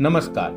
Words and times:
नमस्कार। 0.00 0.50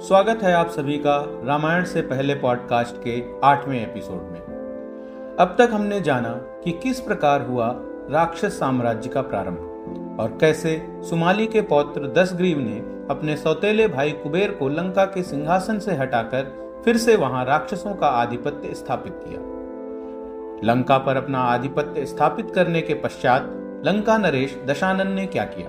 स्वागत 0.00 0.42
है 0.42 0.52
आप 0.52 0.68
सभी 0.68 0.98
का 0.98 1.42
रामायण 1.44 1.84
से 1.84 2.02
पहले 2.02 2.34
पॉडकास्ट 2.34 3.02
के 3.04 3.24
आठवें 3.44 3.82
एपिसोड 3.82 4.22
में। 4.32 4.40
अब 5.40 5.54
तक 5.58 5.68
हमने 5.72 6.00
जाना 6.00 6.28
कि 6.28 6.72
किस 6.72 7.00
प्रकार 7.00 7.42
हुआ 7.42 7.74
राक्षस 8.10 8.58
साम्राज्य 8.58 9.08
का 9.08 9.22
प्रारंभ 9.22 9.58
और 10.20 10.38
कैसे 10.40 10.86
सुमाली 10.90 11.46
के 11.46 11.60
पौत्र 11.60 12.12
दसग्रीव 12.12 12.58
ने 12.58 12.78
अपने 13.10 13.36
सौतेले 13.36 13.88
भाई 13.88 14.10
कुबेर 14.10 14.50
को 14.50 14.68
लंका 14.68 15.04
के 15.04 15.22
सिंहासन 15.22 15.78
से 15.78 15.94
हटाकर 15.94 16.74
फिर 16.84 16.96
से 16.96 17.16
वहाँ 17.16 17.44
राक्षसों 17.44 17.94
का 17.94 18.06
आधिपत्य 18.06 18.74
स्थापित 18.74 19.20
किया। 19.28 19.40
लंका 20.72 20.98
पर 20.98 21.16
अपना 21.16 21.38
आधिपत्य 21.38 22.06
स्थापित 22.06 22.50
करने 22.54 22.80
के 22.80 22.94
पश्चात 22.94 23.42
लंका 23.86 24.18
नरेश 24.18 24.60
दशानन 24.66 25.12
ने 25.12 25.26
क्या 25.26 25.44
किया? 25.44 25.68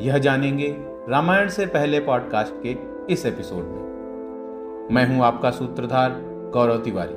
यह 0.00 0.18
जानेंगे 0.18 0.93
रामायण 1.08 1.48
से 1.48 1.66
पहले 1.66 2.00
पॉडकास्ट 2.00 2.54
के 2.62 2.76
इस 3.12 3.26
एपिसोड 3.26 3.58
में। 3.58 4.88
मैं 4.90 5.06
हूँ 5.08 5.24
आपका 5.24 5.50
सूत्रधार 5.50 6.10
गौरव 6.52 6.78
तिवारी, 6.78 7.14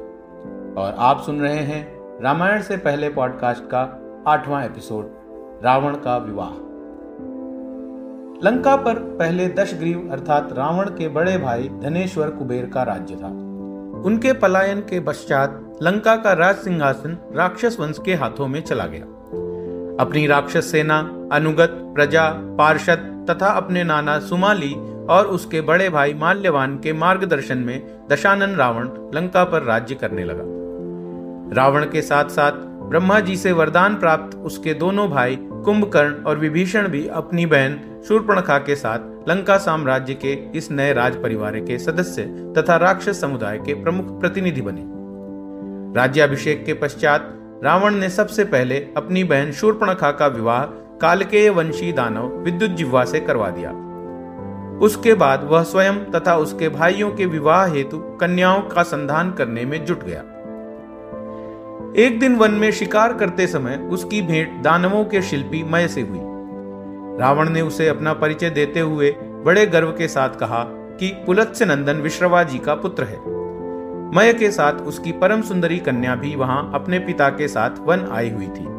और 0.81 0.95
आप 0.97 1.21
सुन 1.21 1.39
रहे 1.41 1.59
हैं 1.59 1.99
रामायण 2.21 2.61
से 2.61 2.77
पहले 2.77 3.09
पॉडकास्ट 3.09 3.63
का 3.63 3.99
आठवां 4.27 4.65
एपिसोड, 4.65 5.05
रावण 5.63 5.95
का 5.95 6.17
विवाह। 6.17 6.49
लंका 8.47 8.75
पर 8.75 8.93
पहले 8.93 9.47
दशग्रीव 9.47 10.09
अर्थात 10.11 10.53
रावण 10.53 10.89
के 10.89 11.07
बड़े 11.07 11.37
भाई 11.37 11.69
धनेश्वर 11.69 12.29
कुबेर 12.29 12.65
का 12.65 12.83
राज्य 12.83 13.15
था। 13.15 13.27
उनके 14.05 14.33
पलायन 14.33 14.79
के 14.79 14.99
पश्चात 14.99 15.79
लंका 15.81 16.15
का 16.15 16.33
राज 16.33 16.55
सिंहासन 16.55 17.17
राक्षस 17.35 17.77
वंश 17.79 17.99
के 18.05 18.13
हाथों 18.13 18.47
में 18.47 18.61
चला 18.61 18.85
गया। 18.85 19.05
अपनी 20.03 20.27
राक्षस 20.27 20.71
सेना 20.71 21.16
अनुगत, 21.31 21.69
प्रजा, 21.95 22.29
पार्षद 22.57 23.25
तथा 23.29 23.47
अपने 23.47 23.83
नाना 23.83 24.19
सुमाली 24.19 24.73
और 25.09 25.25
उसके 25.25 25.61
बड़े 25.61 25.89
भाई 25.89 26.13
माल्यवान 26.13 26.77
के 26.77 26.93
मार्गदर्शन 26.93 27.57
में 27.57 28.07
दशानन 28.11 28.55
रावण 28.55 28.89
लंका 29.15 29.43
पर 29.43 29.63
राज्य 29.63 29.95
करने 29.95 30.23
लगा। 30.23 30.43
रावण 31.55 31.85
के 31.85 32.01
साथ 32.01 32.25
साथ 32.25 32.51
ब्रह्मा 32.89 33.19
जी 33.19 33.35
से 33.37 33.51
वरदान 33.51 33.95
प्राप्त 33.95 34.37
उसके 34.37 34.73
दोनों 34.73 35.09
भाई 35.09 35.37
कुंभकर्ण 35.41 36.23
और 36.23 36.37
विभीषण 36.37 36.87
भी 36.87 37.07
अपनी 37.07 37.45
बहन 37.45 37.79
शूर्पणखा 38.07 38.57
के 38.57 38.75
साथ 38.75 39.29
लंका 39.29 39.57
साम्राज्य 39.57 40.13
के 40.13 40.33
इस 40.57 40.71
नए 40.71 40.93
राज 40.93 41.21
परिवार 41.23 41.59
के 41.59 41.79
सदस्य 41.79 42.23
तथा 42.57 42.75
राक्षस 42.75 43.21
समुदाय 43.21 43.57
के 43.57 43.73
प्रमुख 43.73 44.19
प्रतिनिधि 44.19 44.61
बने। 44.61 44.83
राज्याभिषेक 45.99 46.65
के 46.65 46.73
पश्चात 46.73 47.33
रावण 47.63 47.95
ने 47.95 48.09
सबसे 48.09 48.43
पहले 48.45 48.77
अपनी 48.97 49.23
बहन 49.23 49.51
शूर्पणखा 49.51 50.11
का 50.11 50.27
विवाह 50.27 50.65
कालकेय 51.01 51.49
वंशी 51.49 51.91
दानव 51.91 52.27
विद्युत 52.37 52.71
जिह्वा 52.71 53.03
से 53.05 53.19
करवा 53.19 53.49
दिया। 53.49 53.71
उसके 54.77 55.13
बाद 55.13 55.43
वह 55.43 55.63
स्वयं 55.63 55.93
तथा 56.11 56.35
उसके 56.35 56.69
भाइयों 56.69 57.11
के 57.11 57.25
विवाह 57.25 57.65
हेतु 57.65 57.97
कन्याओं 57.97 58.61
का 58.61 58.83
संधान 58.83 59.31
करने 59.31 59.65
में 59.65 59.85
जुट 59.85 60.03
गया। 60.03 60.19
एक 62.03 62.19
दिन 62.19 62.35
वन 62.35 62.51
में 62.51 62.71
शिकार 62.71 63.13
करते 63.13 63.47
समय 63.47 63.89
उसकी 63.91 64.21
भेंट 64.21 64.61
दानवों 64.61 65.05
के 65.05 65.21
शिल्पी 65.21 65.63
मय 65.63 65.87
से 65.87 66.01
हुई। 66.01 66.19
रावण 67.19 67.49
ने 67.49 67.61
उसे 67.61 67.87
अपना 67.87 68.13
परिचय 68.13 68.49
देते 68.49 68.79
हुए 68.79 69.15
बड़े 69.45 69.65
गर्व 69.65 69.91
के 69.91 70.07
साथ 70.07 70.29
कहा 70.29 70.63
कि 70.99 71.07
पुलत्स्य 71.25 71.65
नंदन 71.65 71.95
विश्रवा 71.95 72.43
जी 72.43 72.57
का 72.57 72.75
पुत्र 72.75 73.03
है। 73.03 73.19
मय 74.15 74.33
के 74.33 74.51
साथ 74.51 74.73
उसकी 74.73 75.11
परम 75.11 75.41
सुंदरी 75.41 75.77
कन्या 75.79 76.15
भी 76.15 76.35
वहाँ 76.35 76.71
अपने 76.73 76.99
पिता 76.99 77.29
के 77.29 77.47
साथ 77.47 77.69
वन 77.79 78.07
आई 78.11 78.29
हुई 78.29 78.47
थी। 78.47 78.76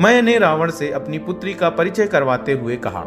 मय 0.00 0.20
ने 0.22 0.38
रावण 0.38 0.70
से 0.70 0.90
अपनी 0.90 1.18
पुत्री 1.18 1.54
का 1.54 1.68
परिचय 1.70 2.06
करवाते 2.06 2.52
हुए 2.52 2.76
कहा, 2.76 3.02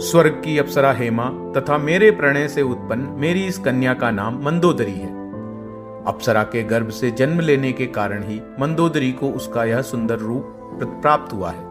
स्वर्ग 0.00 0.40
की 0.44 0.58
अप्सरा 0.58 0.92
हेमा 0.92 1.28
तथा 1.52 1.78
मेरे 1.78 2.10
प्रणय 2.10 2.48
से 2.48 2.62
उत्पन्न 2.62 3.14
मेरी 3.20 3.44
इस 3.46 3.58
कन्या 3.58 3.94
का 3.94 4.10
नाम 4.10 4.42
मंदोदरी 4.44 4.92
है। 4.92 5.08
अप्सरा 6.04 6.42
के 6.42 6.62
गर्भ 6.62 6.90
से 6.90 7.10
जन्म 7.10 7.40
लेने 7.40 7.72
के 7.72 7.86
कारण 7.86 8.22
ही 8.22 8.40
मंदोदरी 8.60 9.12
को 9.12 9.30
उसका 9.30 9.64
यह 9.64 9.82
सुंदर 9.82 10.18
रूप 10.18 10.78
प्राप्त 10.82 11.32
हुआ 11.32 11.50
है। 11.50 11.64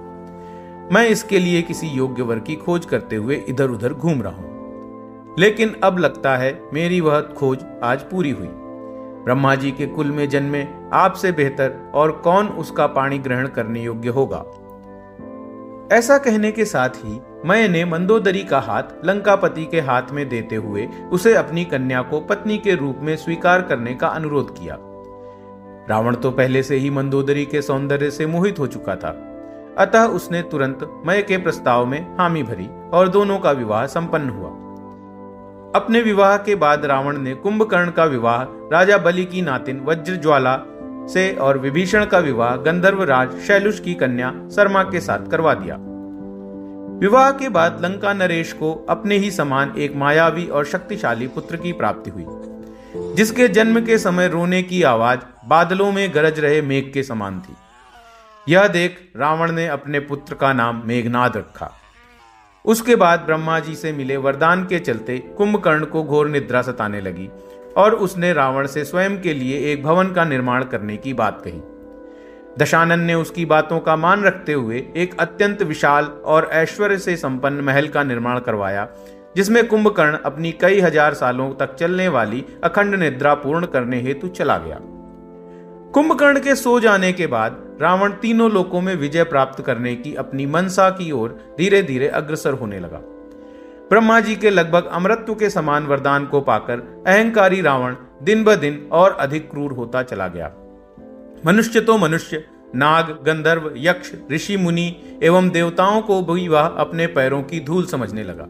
मैं 0.93 1.07
इसके 1.07 1.39
लिए 1.39 1.61
किसी 1.61 1.87
योग्य 1.87 2.23
वर 2.23 2.39
की 2.39 2.55
खोज 2.55 2.85
करते 2.85 3.15
हुए 3.15 3.35
इधर 3.49 3.69
उधर 3.69 3.93
घूम 3.93 4.21
रहा 4.21 4.33
हूँ। 4.33 5.35
लेकिन 5.39 5.75
अब 5.83 5.99
लगता 5.99 6.37
है 6.37 6.59
मेरी 6.73 7.01
वह 7.01 7.21
खोज 7.21 7.65
आज 7.83 8.01
पूरी 8.01 8.31
हुई। 8.31 8.49
ब्रह्मा 9.25 9.55
जी 9.55 9.71
के 9.71 9.87
कुल 9.87 10.11
में 10.11 10.29
जन्मे 10.29 10.67
आपसे 10.93 11.31
बेहतर 11.31 11.91
और 11.95 12.11
कौन 12.11 12.47
उसका 12.47 12.87
पानी 12.87 13.17
ग्रहण 13.17 13.47
करने 13.47 13.81
योग्य 13.81 14.09
होगा? 14.09 14.45
ऐसा 15.95 16.17
कहने 16.17 16.51
के 16.51 16.65
साथ 16.65 16.89
ही 16.89 17.21
मैं 17.45 17.69
ने 17.69 17.85
मंदोदरी 17.85 18.43
का 18.43 18.59
हाथ 18.59 18.83
लंकापति 19.05 19.65
के 19.65 19.79
हाथ 19.79 20.01
में 20.11 20.29
देते 20.29 20.55
हुए 20.55 20.87
उसे 21.11 21.33
अपनी 21.33 21.65
कन्या 21.65 22.01
को 22.01 22.19
पत्नी 22.19 22.57
के 22.57 22.75
रूप 22.75 22.99
में 23.01 23.15
स्वीकार 23.15 23.61
करने 23.61 23.95
का 23.95 24.07
अनुरोध 24.07 24.59
किया। 24.59 24.77
रावण 25.89 26.15
तो 26.15 26.31
पहले 26.31 26.63
से 26.63 26.75
ही 26.75 26.89
मंदोदरी 26.89 27.45
के 27.45 27.61
सौंदर्य 27.61 28.11
से 28.11 28.25
मोहित 28.25 28.59
हो 28.59 28.67
चुका 28.67 28.95
था। 28.95 29.09
अतः 29.77 30.05
उसने 30.05 30.41
तुरंत 30.41 31.03
मय 31.05 31.21
के 31.21 31.37
प्रस्ताव 31.37 31.85
में 31.85 32.17
हामी 32.17 32.43
भरी 32.43 32.69
और 32.93 33.09
दोनों 33.09 33.39
का 33.39 33.51
विवाह 33.51 33.85
संपन्न 33.85 34.29
हुआ। 34.29 34.49
अपने 35.75 36.01
विवाह 36.01 36.37
के 36.37 36.55
बाद 36.55 36.85
रावण 36.85 37.17
ने 37.17 37.33
कुंभकर्ण 37.35 37.91
का 37.91 38.03
विवाह, 38.05 38.43
राजा 38.71 38.97
बलि 38.97 39.25
की 39.25 39.41
नातिन 39.41 39.79
वज्र 39.79 40.15
ज्वाला 40.15 40.55
से 41.13 41.33
और 41.33 41.57
विभीषण 41.57 42.05
का 42.05 42.19
विवाह 42.19 42.55
गंधर्व 42.55 43.03
राज 43.03 43.37
शैलुष 43.37 43.79
की 43.79 43.93
कन्या 43.93 44.31
शर्मा 44.55 44.83
के 44.83 44.99
साथ 44.99 45.29
करवा 45.31 45.53
दिया। 45.53 45.75
विवाह 46.99 47.31
के 47.31 47.49
बाद 47.49 47.85
लंका 47.85 48.13
नरेश 48.13 48.53
को 48.53 48.73
अपने 48.89 49.17
ही 49.17 49.31
समान 49.31 49.73
एक 49.77 49.95
मायावी 49.95 50.45
और 50.47 50.65
शक्तिशाली 50.65 51.27
पुत्र 51.27 51.57
की 51.57 51.73
प्राप्ति 51.73 52.09
हुई, 52.09 52.25
जिसके 53.15 53.47
जन्म 53.47 53.81
के 53.81 53.97
समय 53.97 54.27
रोने 54.27 54.63
की 54.63 54.83
आवाज़ 54.83 55.19
बादलों 55.47 55.91
में 55.91 56.09
गरज 56.15 56.39
रहे 56.39 56.61
मेघ 56.61 56.93
के 56.93 57.03
समान 57.03 57.39
थी। 57.39 57.55
यह 58.53 58.67
देख 58.67 59.11
रावण 59.17 59.51
ने 59.51 59.67
अपने 59.67 59.99
पुत्र 59.99 60.35
का 60.35 60.53
नाम 60.53 60.81
मेघनाद 60.85 61.37
रखा। 61.37 61.71
उसके 62.65 62.95
बाद 62.95 63.19
ब्रह्मा 63.19 63.59
जी 63.59 63.75
से 63.75 63.91
मिले 63.93 64.17
वरदान 64.17 64.63
के 64.65 64.79
चलते 64.79 65.17
कुंभकर्ण 65.37 65.85
को 65.85 66.03
घोर 66.03 66.29
निद्रा 66.29 66.61
सताने 66.61 67.01
लगी 67.01 67.29
और 67.77 67.95
उसने 67.95 68.31
रावण 68.33 68.67
से 68.67 68.83
स्वयं 68.85 69.17
के 69.21 69.33
लिए 69.33 69.59
एक 69.71 69.83
भवन 69.83 70.11
का 70.11 70.25
निर्माण 70.25 70.63
करने 70.63 70.97
की 70.97 71.13
बात 71.13 71.41
कही। 71.45 71.61
दशानन 72.59 72.99
ने 72.99 73.13
उसकी 73.13 73.45
बातों 73.45 73.79
का 73.79 73.95
मान 73.95 74.23
रखते 74.23 74.53
हुए 74.53 74.85
एक 74.95 75.19
अत्यंत 75.19 75.61
विशाल 75.63 76.05
और 76.05 76.49
ऐश्वर्य 76.53 76.97
से 76.97 77.15
संपन्न 77.17 77.61
महल 77.61 77.87
का 77.87 78.03
निर्माण 78.03 78.39
करवाया, 78.39 78.87
जिसमें 79.35 79.65
कुंभकर्ण 79.67 80.17
अपनी 80.25 80.51
कई 80.51 80.79
हज़ार 80.79 81.13
सालों 81.13 81.49
तक 81.53 81.75
चलने 81.75 82.07
वाली 82.07 82.43
अखंड 82.63 82.95
निद्रा 82.95 83.33
पूर्ण 83.35 83.65
करने 83.65 84.01
हेतु 84.01 84.27
चला 84.29 84.57
गया। 84.57 84.79
कुंभकर्ण 85.95 86.39
के 86.39 86.55
सो 86.55 86.79
जाने 86.79 87.11
के 87.13 87.27
बाद 87.27 87.77
रावण 87.81 88.11
तीनों 88.11 88.51
लोकों 88.51 88.81
में 88.81 88.95
विजय 88.95 89.23
प्राप्त 89.23 89.61
करने 89.63 89.95
की 89.95 90.13
अपनी 90.15 90.45
मनसा 90.45 90.89
की 90.89 91.11
ओर 91.11 91.55
धीरे 91.57 91.81
धीरे 91.83 92.07
अग्रसर 92.07 92.53
होने 92.53 92.79
लगा। 92.79 92.97
ब्रह्मा 93.89 94.19
जी 94.19 94.35
के 94.35 94.49
लगभग 94.49 94.85
अमृत्व 94.85 95.35
के 95.35 95.49
समान 95.49 95.85
वरदान 95.85 96.25
को 96.25 96.41
पाकर 96.41 97.03
अहंकारी 97.07 97.61
रावण 97.61 97.95
दिन 98.23 98.43
ब 98.43 98.55
दिन 98.55 98.89
और 98.91 99.11
अधिक 99.11 99.49
क्रूर 99.51 99.71
होता 99.71 100.01
चला 100.03 100.27
गया। 100.27 100.51
मनुष्य 101.45 101.81
तो 101.81 101.97
मनुष्य, 101.97 102.43
नाग, 102.75 103.17
गंधर्व, 103.25 103.71
यक्ष, 103.77 104.11
ऋषि, 104.31 104.57
मुनि 104.57 105.19
एवं 105.23 105.49
देवताओं 105.49 106.01
को 106.01 106.21
भी 106.21 106.47
वह 106.47 106.65
अपने 106.65 107.07
पैरों 107.07 107.41
की 107.43 107.59
धूल 107.59 107.85
समझने 107.85 108.23
लगा। 108.23 108.47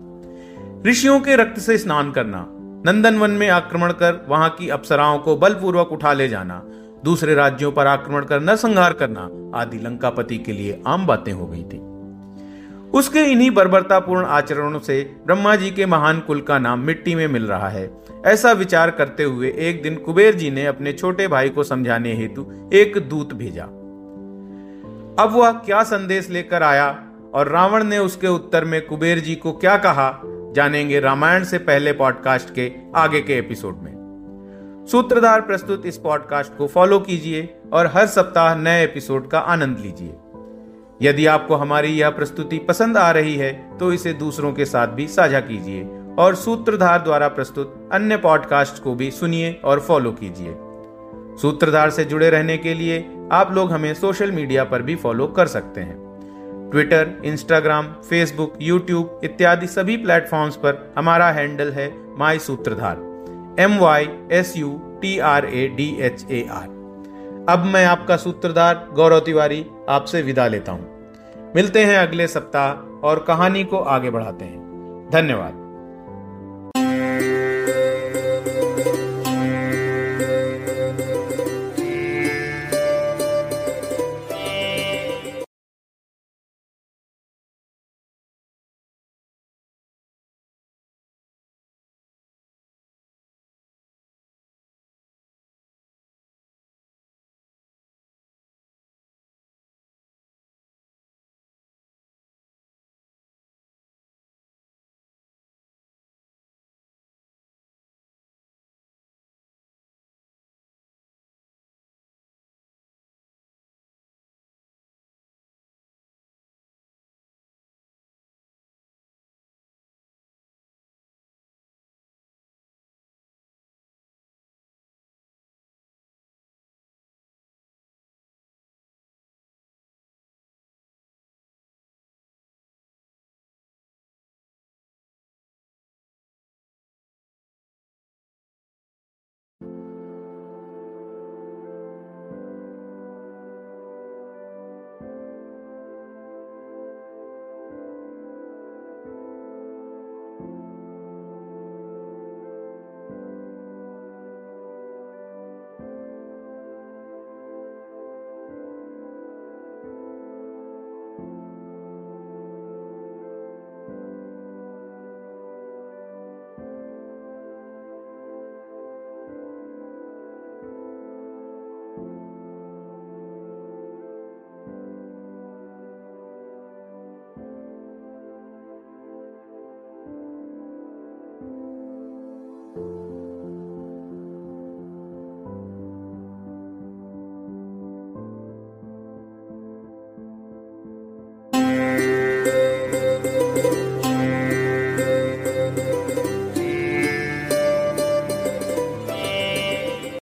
ऋषियों 0.89 1.19
के 1.19 1.35
रक्त 1.35 1.59
से 1.59 1.77
स्नान 1.77 2.11
करना, 2.11 2.45
नंदनवन 2.85 3.31
में 3.31 3.49
आक्रमण 3.49 3.91
कर 3.91 4.25
वहाँ 4.29 4.49
की 4.49 4.69
अप्सराओं 4.69 5.19
को 5.19 5.35
बलपूर्वक 5.35 5.91
उठा 5.91 6.13
ले 6.13 6.27
जाना 6.27 6.63
दूसरे 7.05 7.33
राज्यों 7.35 7.71
पर 7.71 7.87
आक्रमण 7.87 8.25
कर 8.25 8.41
न 8.41 8.55
संहार 8.55 8.93
करना 8.93 9.29
आदि 9.59 9.77
लंकापति 9.77 10.37
के 10.37 10.51
लिए 10.51 10.81
आम 10.87 11.05
बातें 11.07 11.31
हो 11.31 11.47
गई 11.47 11.63
थी। 11.63 11.79
उसके 12.91 13.19
इन्हीं 13.19 13.49
बर्बरतापूर्ण 13.51 14.25
आचरणों 14.25 14.79
से 14.79 15.01
ब्रह्मा 15.25 15.55
जी 15.55 15.71
के 15.71 15.85
महान 15.85 16.19
कुल 16.19 16.41
का 16.41 16.59
नाम 16.59 16.79
मिट्टी 16.79 17.15
में 17.15 17.27
मिल 17.27 17.47
रहा 17.47 17.69
है। 17.69 17.89
ऐसा 18.25 18.51
विचार 18.51 18.91
करते 18.91 19.23
हुए 19.23 19.53
एक 19.59 19.81
दिन 19.81 19.95
कुबेर 19.95 20.35
जी 20.35 20.51
ने 20.51 20.65
अपने 20.65 20.93
छोटे 20.93 21.27
भाई 21.27 21.49
को 21.49 21.63
समझाने 21.63 22.13
हेतु 22.13 22.45
एक 22.73 22.97
दूत 23.09 23.33
भेजा। 23.33 23.63
अब 25.23 25.33
वह 25.33 25.51
क्या 25.51 25.83
संदेश 25.83 26.29
लेकर 26.29 26.63
आया 26.63 26.87
और 27.33 27.47
रावण 27.47 27.83
ने 27.83 27.97
उसके 27.97 28.27
उत्तर 28.27 28.65
में 28.65 28.81
कुबेर 28.85 29.19
जी 29.19 29.35
को 29.35 29.51
क्या 29.51 29.77
कहा, 29.77 30.21
जानेंगे 30.55 30.99
रामायण 30.99 31.43
से 31.43 31.57
पहले 31.57 31.93
पॉडकास्ट 31.93 32.53
के 32.53 32.71
आगे 32.95 33.21
के 33.21 33.37
एपिसोड 33.37 33.77
में। 33.77 33.94
सूत्रधार 34.91 35.41
प्रस्तुत 35.41 35.85
इस 35.85 35.97
पॉडकास्ट 35.97 36.57
को 36.57 36.67
फॉलो 36.67 36.99
कीजिए 36.99 37.57
और 37.73 37.87
हर 37.87 38.07
सप्ताह 38.07 38.55
नए 38.55 38.83
एपिसोड 38.83 39.29
का 39.29 39.39
आनंद 39.39 39.79
लीजिए। 39.79 40.13
यदि 41.01 41.25
आपको 41.25 41.55
हमारी 41.55 41.87
यह 41.87 42.09
प्रस्तुति 42.09 42.57
पसंद 42.57 42.97
आ 42.97 43.11
रही 43.11 43.35
है 43.35 43.77
तो 43.77 43.93
इसे 43.93 44.13
दूसरों 44.13 44.53
के 44.53 44.65
साथ 44.65 44.87
भी 44.87 45.07
साझा 45.07 45.39
कीजिए 45.39 45.83
और 46.19 46.35
सूत्रधार 46.35 47.01
द्वारा 47.01 47.27
प्रस्तुत 47.27 47.89
अन्य 47.93 48.17
पॉडकास्ट 48.17 48.83
को 48.83 48.95
भी 48.95 49.09
सुनिए 49.11 49.61
और 49.63 49.79
फॉलो 49.79 50.11
कीजिए। 50.11 50.55
सूत्रधार 51.41 51.89
से 51.89 52.05
जुड़े 52.05 52.29
रहने 52.29 52.57
के 52.57 52.73
लिए 52.73 52.99
आप 53.31 53.53
लोग 53.53 53.71
हमें 53.71 53.93
सोशल 53.93 54.31
मीडिया 54.31 54.63
पर 54.63 54.81
भी 54.81 54.95
फॉलो 54.95 55.27
कर 55.27 55.47
सकते 55.47 55.81
हैं। 55.81 56.69
ट्विटर, 56.71 57.11
इंस्टाग्राम, 57.25 57.87
फेसबुक, 58.09 58.53
यूट्यूब 58.61 59.19
इत्यादि 59.23 59.67
सभी 59.67 59.97
प्लेटफॉर्म्स 59.97 60.55
पर 60.55 60.93
हमारा 60.97 61.31
हैंडल 61.31 61.71
है 61.71 61.93
my 62.19 62.39
Sutradhar. 62.39 63.14
M 63.59 63.77
Y 63.77 64.09
S 64.31 64.53
U 64.57 64.81
T 65.01 65.19
R 65.19 65.45
A 65.45 65.67
D 65.67 65.97
H 65.99 66.25
A 66.31 66.47
R 66.51 66.67
अब 67.49 67.63
मैं 67.65 67.85
आपका 67.85 68.17
सूत्रधार 68.17 68.87
गौरव 68.93 69.19
तिवारी 69.19 69.65
आपसे 69.89 70.21
विदा 70.21 70.47
लेता 70.47 70.71
हूँ। 70.71 71.53
मिलते 71.55 71.83
हैं 71.85 71.97
अगले 71.97 72.27
सप्ताह 72.27 73.07
और 73.07 73.19
कहानी 73.19 73.63
को 73.63 73.77
आगे 73.77 74.09
बढ़ाते 74.09 74.45
हैं। 74.45 75.09
धन्यवाद। 75.13 75.64